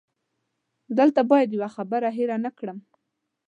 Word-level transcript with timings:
دلته 0.97 1.21
باید 1.29 1.53
یوه 1.55 1.69
خبره 1.75 2.09
هېره 2.17 2.37
نه 2.45 2.51
کړم. 2.57 2.77